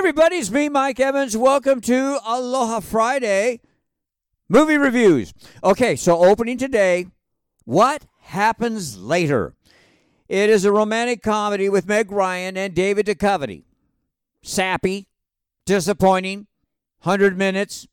[0.00, 1.36] everybody, it's me, Mike Evans.
[1.36, 3.60] Welcome to Aloha Friday
[4.48, 5.34] movie reviews.
[5.62, 7.08] Okay, so opening today,
[7.66, 9.54] What Happens Later?
[10.26, 13.64] It is a romantic comedy with Meg Ryan and David Duchovny.
[14.42, 15.06] Sappy,
[15.66, 16.46] disappointing,
[17.02, 17.86] 100 minutes,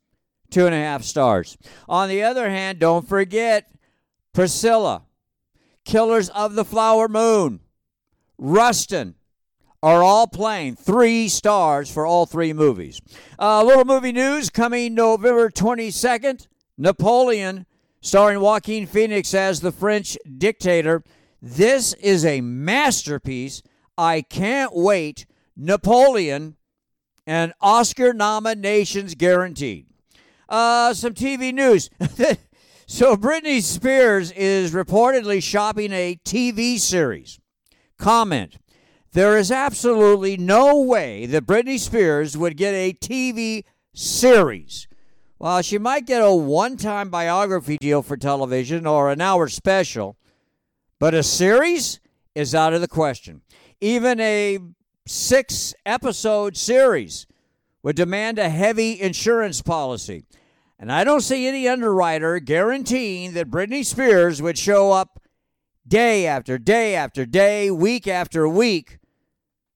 [0.49, 1.57] two and a half stars.
[1.89, 3.69] On the other hand, don't forget
[4.31, 5.03] Priscilla,
[5.83, 7.59] Killers of the Flower Moon,
[8.37, 9.15] Rustin,
[9.83, 12.99] are all playing three stars for all three movies.
[13.39, 17.65] A uh, little movie news coming November 22nd Napoleon,
[18.01, 21.03] starring Joaquin Phoenix as the French dictator.
[21.41, 23.61] This is a masterpiece.
[23.97, 25.25] I can't wait.
[25.55, 26.55] Napoleon
[27.25, 29.87] and Oscar nominations guaranteed.
[30.47, 31.89] Uh, some TV news.
[32.87, 37.39] so, Britney Spears is reportedly shopping a TV series.
[37.97, 38.55] Comment
[39.13, 44.87] there is absolutely no way that Britney Spears would get a TV series.
[45.37, 50.17] While she might get a one time biography deal for television or an hour special,
[50.99, 51.99] but a series
[52.33, 53.41] is out of the question.
[53.79, 54.59] Even a
[55.05, 57.27] six episode series
[57.83, 60.25] would demand a heavy insurance policy.
[60.79, 65.21] And I don't see any underwriter guaranteeing that Britney Spears would show up
[65.87, 68.99] day after day after day, week after week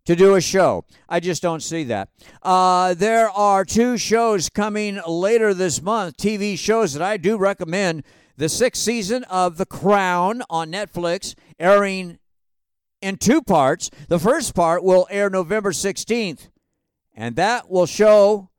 [0.05, 0.85] to do a show.
[1.07, 2.09] I just don't see that.
[2.41, 8.03] Uh, there are two shows coming later this month, TV shows that I do recommend.
[8.37, 12.17] The sixth season of The Crown on Netflix, airing
[13.01, 13.89] in two parts.
[14.07, 16.49] The first part will air November 16th,
[17.13, 18.49] and that will show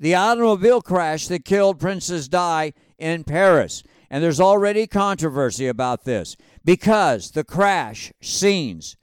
[0.00, 3.82] the automobile crash that killed Princess Di in Paris.
[4.10, 8.96] And there's already controversy about this because the crash scenes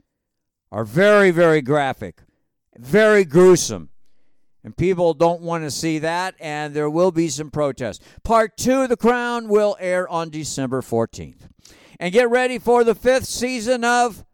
[0.72, 2.22] are very, very graphic,
[2.76, 3.90] very gruesome.
[4.64, 8.04] And people don't want to see that, and there will be some protests.
[8.24, 11.48] Part two of The Crown will air on December 14th.
[12.00, 14.24] And get ready for the fifth season of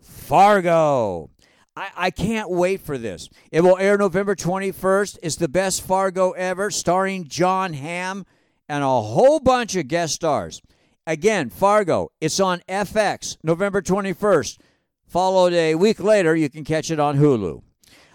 [0.00, 1.28] Fargo.
[1.76, 3.28] I, I can't wait for this.
[3.52, 5.18] It will air November 21st.
[5.22, 8.24] It's the best Fargo ever, starring Jon Hamm
[8.68, 10.60] and a whole bunch of guest stars.
[11.06, 14.58] Again, Fargo, it's on FX November 21st.
[15.06, 17.62] Followed a week later, you can catch it on Hulu.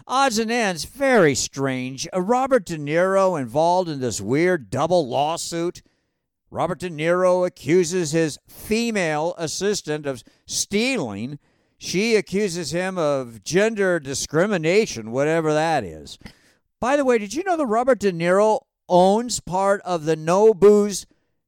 [0.05, 2.07] Odds and ends, very strange.
[2.13, 5.81] Uh, Robert De Niro involved in this weird double lawsuit.
[6.51, 11.39] Robert De Niro accuses his female assistant of stealing.
[11.77, 16.19] She accuses him of gender discrimination, whatever that is.
[16.79, 18.59] By the way, did you know that Robert De Niro
[18.89, 21.05] owns part of the Nobu's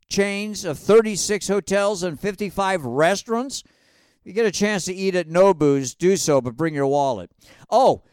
[0.07, 3.63] chains of 36 hotels and 55 restaurants?
[3.65, 7.29] If you get a chance to eat at Nobu's, do so, but bring your wallet.
[7.69, 8.03] Oh,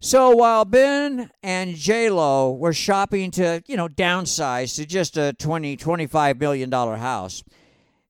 [0.00, 5.34] so while Ben and J Lo were shopping to, you know, downsize to just a
[5.34, 7.44] 20, 25 million dollar house,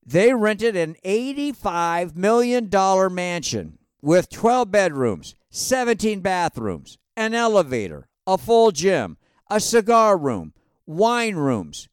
[0.06, 8.38] they rented an 85 million dollar mansion with 12 bedrooms, 17 bathrooms, an elevator, a
[8.38, 9.16] full gym,
[9.50, 10.52] a cigar room,
[10.90, 11.88] wine rooms,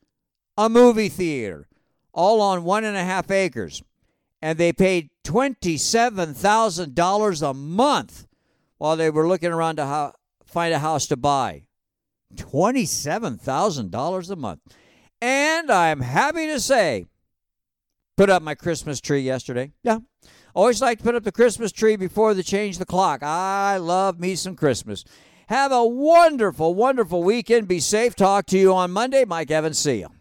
[0.58, 1.68] a movie theater,
[2.14, 3.82] all on one and a half acres
[4.42, 8.28] and they paid $27,000 a month
[8.78, 10.14] while they were looking around to ho-
[10.46, 11.64] find a house to buy.
[12.36, 14.60] $27,000 a month.
[15.22, 17.06] And I'm happy to say,
[18.16, 19.72] put up my Christmas tree yesterday.
[19.84, 20.00] Yeah.
[20.54, 23.24] Always like to put up the Christmas tree before they change the clock.
[23.24, 25.06] I love me some Christmas.
[25.48, 27.70] Have a wonderful, wonderful weekend.
[27.70, 28.16] Be safe.
[28.16, 29.24] Talk to you on Monday.
[29.24, 29.78] Mike Evans.
[29.78, 30.17] See you.